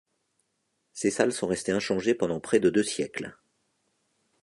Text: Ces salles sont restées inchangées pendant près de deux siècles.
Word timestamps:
Ces 0.93 1.11
salles 1.11 1.31
sont 1.31 1.45
restées 1.45 1.73
inchangées 1.73 2.15
pendant 2.15 2.39
près 2.39 2.59
de 2.59 2.71
deux 2.71 2.81
siècles. 2.83 3.37